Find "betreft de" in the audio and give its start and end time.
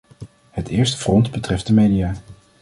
1.31-1.73